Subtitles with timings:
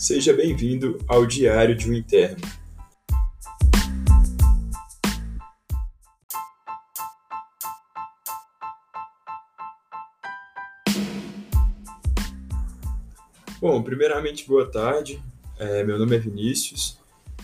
[0.00, 2.40] Seja bem-vindo ao Diário de um Interno.
[13.60, 15.22] Bom, primeiramente, boa tarde.
[15.58, 16.98] É, meu nome é Vinícius.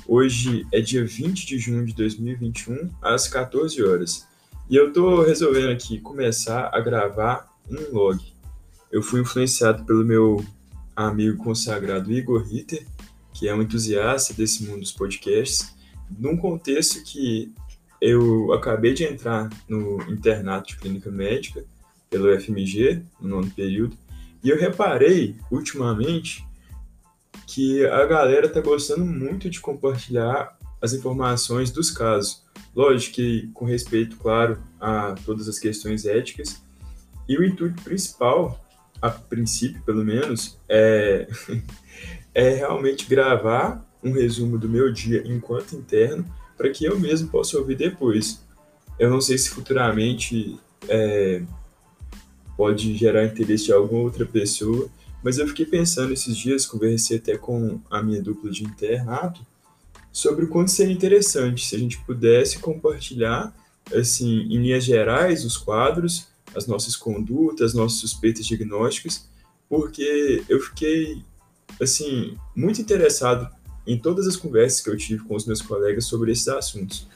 [0.09, 4.27] Hoje é dia 20 de junho de 2021, às 14 horas.
[4.71, 8.19] E eu estou resolvendo aqui começar a gravar um log.
[8.91, 10.43] Eu fui influenciado pelo meu
[10.97, 12.87] amigo consagrado Igor Ritter,
[13.35, 15.75] que é um entusiasta desse mundo dos podcasts,
[16.19, 17.53] num contexto que
[18.01, 21.65] eu acabei de entrar no internato de clínica médica
[22.09, 23.97] pelo FMG, no nono período,
[24.43, 26.47] e eu reparei ultimamente
[27.47, 32.45] que a galera tá gostando muito de compartilhar as informações dos casos.
[32.75, 36.63] Lógico que com respeito, claro, a todas as questões éticas.
[37.29, 38.61] E o intuito principal
[39.01, 41.29] a princípio pelo menos, é,
[42.35, 46.25] é realmente gravar um resumo do meu dia enquanto interno
[46.57, 48.43] para que eu mesmo possa ouvir depois.
[48.99, 51.43] Eu não sei se futuramente é,
[52.57, 54.89] pode gerar interesse de alguma outra pessoa,
[55.23, 59.45] mas eu fiquei pensando esses dias, conversei até com a minha dupla de internato,
[60.11, 63.55] sobre o quanto seria interessante se a gente pudesse compartilhar,
[63.95, 69.29] assim, em linhas gerais, os quadros as nossas condutas, nossas suspeitas diagnósticas,
[69.69, 71.23] porque eu fiquei,
[71.81, 73.49] assim, muito interessado
[73.87, 77.07] em todas as conversas que eu tive com os meus colegas sobre esses assuntos.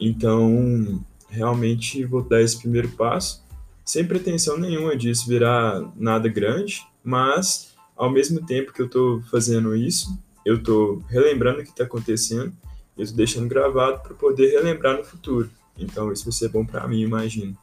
[0.00, 3.42] Então, realmente vou dar esse primeiro passo,
[3.84, 9.74] sem pretensão nenhuma disso virar nada grande, mas ao mesmo tempo que eu estou fazendo
[9.74, 12.52] isso, eu estou relembrando o que está acontecendo,
[12.96, 15.50] eu estou deixando gravado para poder relembrar no futuro.
[15.76, 17.56] Então, isso vai ser bom para mim, imagino.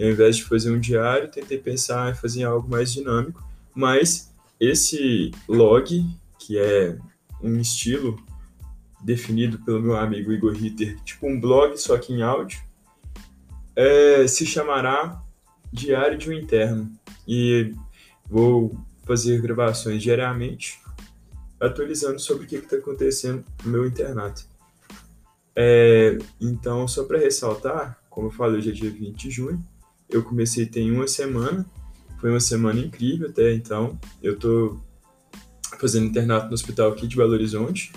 [0.00, 4.32] E ao invés de fazer um diário, tentei pensar em fazer algo mais dinâmico, mas
[4.58, 6.02] esse log,
[6.38, 6.96] que é
[7.42, 8.18] um estilo
[9.04, 12.58] definido pelo meu amigo Igor Ritter, tipo um blog, só que em áudio,
[13.76, 15.22] é, se chamará
[15.70, 16.90] Diário de um Interno.
[17.28, 17.74] E
[18.24, 18.74] vou
[19.04, 20.80] fazer gravações diariamente,
[21.60, 24.46] atualizando sobre o que está acontecendo no meu internato.
[25.54, 29.62] É, então, só para ressaltar, como eu falei, hoje é dia 20 de junho,
[30.10, 31.64] eu comecei tem uma semana,
[32.18, 33.98] foi uma semana incrível até então.
[34.22, 34.78] Eu tô
[35.78, 37.92] fazendo internato no hospital aqui de Belo Horizonte.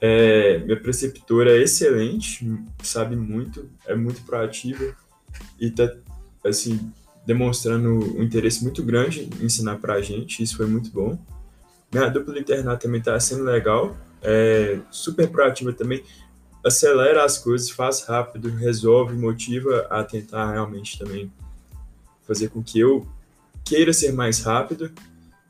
[0.00, 2.46] É, minha preceptora é excelente,
[2.82, 4.94] sabe muito, é muito proativa
[5.58, 5.90] e tá,
[6.44, 6.92] assim,
[7.24, 7.88] demonstrando
[8.18, 11.18] um interesse muito grande em ensinar pra gente, isso foi muito bom.
[11.92, 16.02] Minha dupla internato também tá sendo legal, é, super proativa também
[16.64, 21.30] acelera as coisas, faz rápido, resolve, motiva a tentar realmente também
[22.26, 23.06] fazer com que eu
[23.64, 24.90] queira ser mais rápido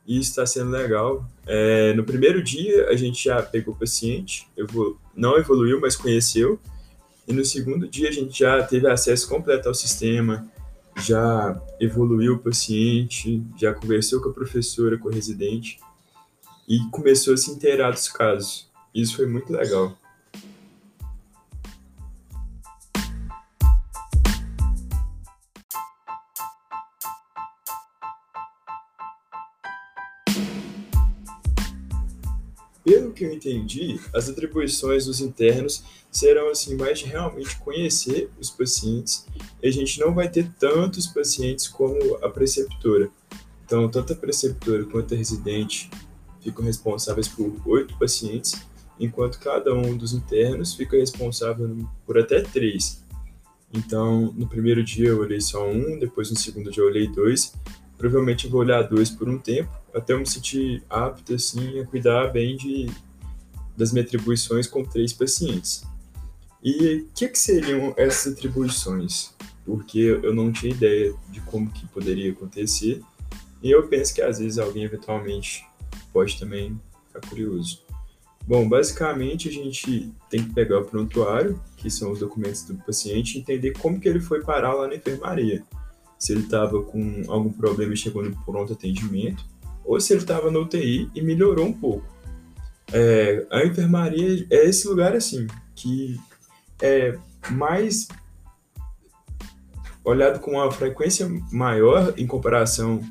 [0.06, 1.24] e está sendo legal.
[1.46, 6.58] É, no primeiro dia a gente já pegou o paciente, evolu não evoluiu, mas conheceu.
[7.26, 10.46] E no segundo dia a gente já teve acesso completo ao sistema,
[10.98, 15.78] já evoluiu o paciente, já conversou com a professora, com o residente
[16.68, 18.68] e começou a se inteirar dos casos.
[18.94, 19.96] Isso foi muito legal.
[33.24, 39.26] Eu entendi, as atribuições dos internos serão assim mais de realmente conhecer os pacientes
[39.62, 43.10] e a gente não vai ter tantos pacientes como a preceptora.
[43.64, 45.90] Então, tanto a preceptora quanto a residente
[46.40, 48.62] ficam responsáveis por oito pacientes,
[49.00, 53.02] enquanto cada um dos internos fica responsável por até três.
[53.72, 57.54] Então, no primeiro dia eu olhei só um, depois no segundo dia eu olhei dois,
[57.98, 61.86] provavelmente eu vou olhar dois por um tempo, até eu me sentir apto assim a
[61.86, 62.86] cuidar bem de
[63.76, 65.84] das minhas atribuições com três pacientes.
[66.62, 69.34] E o que, que seriam essas atribuições?
[69.64, 73.02] Porque eu não tinha ideia de como que poderia acontecer
[73.64, 75.66] e eu penso que às vezes alguém eventualmente
[76.12, 77.82] pode também ficar curioso.
[78.46, 83.38] Bom, basicamente a gente tem que pegar o prontuário, que são os documentos do paciente,
[83.38, 85.64] e entender como que ele foi parar lá na enfermaria.
[86.18, 89.42] Se ele estava com algum problema e chegou no pronto atendimento,
[89.82, 92.06] ou se ele estava no UTI e melhorou um pouco.
[92.96, 96.16] É, a enfermaria é esse lugar assim, que
[96.80, 97.18] é
[97.50, 98.06] mais
[100.04, 103.02] olhado com uma frequência maior em comparação.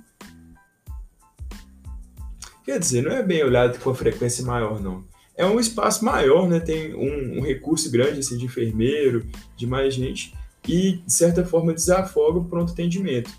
[2.63, 5.03] Quer dizer, não é bem olhado com uma frequência maior, não.
[5.35, 6.61] É um espaço maior, né?
[6.61, 9.27] Tem um, um recurso grande assim, de enfermeiro,
[9.57, 10.33] de mais gente,
[10.65, 13.31] e de certa forma desafoga o pronto atendimento.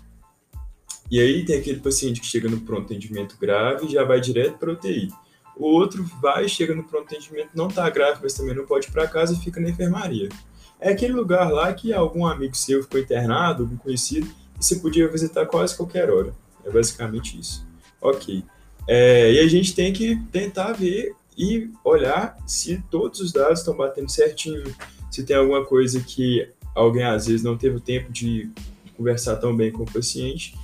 [1.09, 4.59] E aí tem aquele paciente que chega no pronto atendimento grave e já vai direto
[4.59, 5.09] para UTI.
[5.57, 8.91] O outro vai, chega no pronto atendimento, não está grave, mas também não pode ir
[8.91, 10.29] para casa e fica na enfermaria.
[10.79, 14.27] É aquele lugar lá que algum amigo seu ficou internado, algum conhecido,
[14.59, 16.33] e você podia visitar quase qualquer hora.
[16.65, 17.65] É basicamente isso.
[18.01, 18.43] Ok.
[18.87, 23.75] É, e a gente tem que tentar ver e olhar se todos os dados estão
[23.75, 24.63] batendo certinho,
[25.09, 28.49] se tem alguma coisa que alguém às vezes não teve o tempo de
[28.95, 30.55] conversar tão bem com o paciente,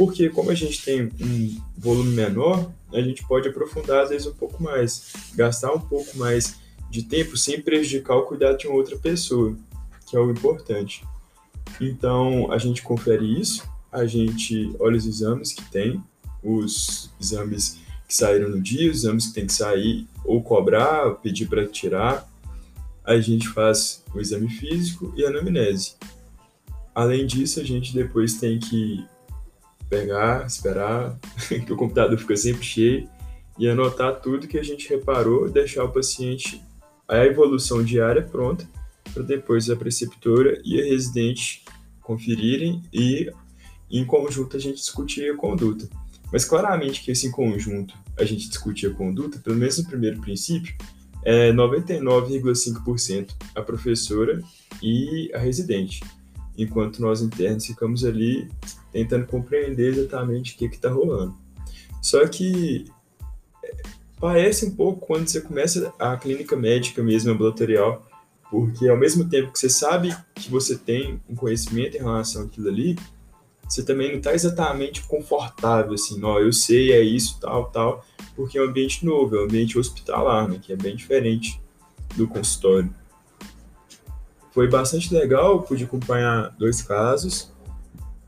[0.00, 4.32] porque como a gente tem um volume menor, a gente pode aprofundar às vezes um
[4.32, 6.56] pouco mais, gastar um pouco mais
[6.88, 9.54] de tempo sem prejudicar o cuidado de outra pessoa,
[10.06, 11.04] que é o importante.
[11.78, 13.62] Então a gente confere isso,
[13.92, 16.02] a gente olha os exames que tem,
[16.42, 21.16] os exames que saíram no dia, os exames que tem que sair ou cobrar, ou
[21.16, 22.26] pedir para tirar.
[23.04, 25.96] A gente faz o exame físico e a anamnese.
[26.94, 29.04] Além disso, a gente depois tem que
[29.90, 31.18] pegar, esperar
[31.66, 33.08] que o computador fica sempre cheio
[33.58, 36.62] e anotar tudo que a gente reparou, deixar o paciente
[37.06, 38.66] a evolução diária pronta
[39.12, 41.64] para depois a preceptora e a residente
[42.00, 43.30] conferirem e
[43.90, 45.88] em conjunto a gente discutir a conduta.
[46.32, 50.20] Mas claramente que esse em conjunto a gente discutir a conduta, pelo menos no primeiro
[50.20, 50.74] princípio,
[51.24, 54.40] é 99,5% a professora
[54.80, 56.00] e a residente,
[56.62, 58.48] enquanto nós internos ficamos ali
[58.92, 61.34] tentando compreender exatamente o que está rolando.
[62.02, 62.86] Só que
[63.64, 63.76] é,
[64.18, 68.06] parece um pouco quando você começa a clínica médica mesmo, ambulatorial,
[68.50, 72.68] porque ao mesmo tempo que você sabe que você tem um conhecimento em relação àquilo
[72.68, 72.96] ali,
[73.68, 78.04] você também não está exatamente confortável, assim, ó, eu sei, é isso, tal, tal,
[78.34, 81.60] porque é um ambiente novo, é um ambiente hospitalar, né, que é bem diferente
[82.16, 82.92] do consultório.
[84.60, 87.50] Foi bastante legal, pude acompanhar dois casos,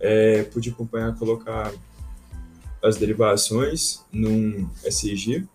[0.01, 1.71] é, pude acompanhar colocar
[2.83, 5.47] as derivações num SIG,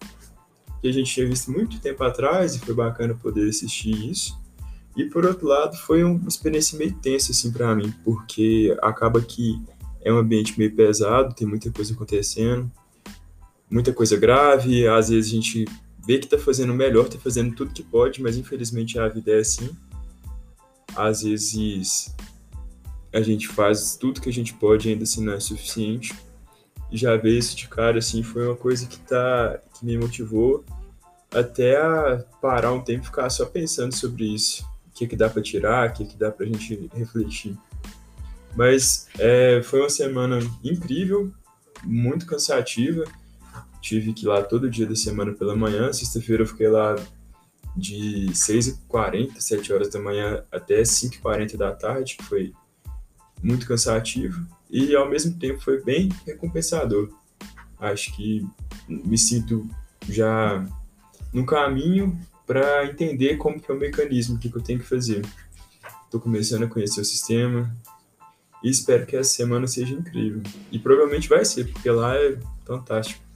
[0.79, 4.39] que a gente tinha visto muito tempo atrás e foi bacana poder assistir isso.
[4.95, 9.59] E por outro lado, foi uma experiência meio tensa assim para mim, porque acaba que
[10.03, 12.71] é um ambiente meio pesado, tem muita coisa acontecendo,
[13.67, 15.65] muita coisa grave, às vezes a gente
[16.05, 19.31] vê que tá fazendo o melhor, tá fazendo tudo que pode, mas infelizmente a vida
[19.31, 19.75] é assim.
[20.97, 22.13] Às vezes
[23.13, 26.13] a gente faz tudo que a gente pode, ainda assim não é suficiente.
[26.91, 30.63] E já ver isso de cara assim foi uma coisa que tá que me motivou
[31.31, 34.63] até a parar um tempo e ficar só pensando sobre isso.
[34.87, 37.55] O que, que dá para tirar, o que, que dá para a gente refletir.
[38.55, 41.31] Mas é, foi uma semana incrível,
[41.83, 43.03] muito cansativa.
[43.79, 45.93] Tive que ir lá todo dia da semana pela manhã.
[45.93, 46.95] Sexta-feira eu fiquei lá
[47.77, 52.53] de 6h40, 7 horas da manhã até 5h40 da tarde, que foi
[53.41, 54.45] muito cansativo.
[54.69, 57.09] E ao mesmo tempo foi bem recompensador.
[57.79, 58.45] Acho que
[58.89, 59.69] me sinto
[60.09, 60.65] já
[61.31, 64.85] no caminho para entender como que é o mecanismo, o que, que eu tenho que
[64.85, 65.23] fazer.
[66.05, 67.71] Estou começando a conhecer o sistema,
[68.63, 70.41] e espero que essa semana seja incrível.
[70.71, 73.26] E provavelmente vai ser, porque lá é fantástico.